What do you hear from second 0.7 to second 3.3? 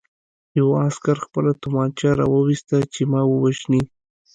عسکر خپله توپانچه را وویسته چې ما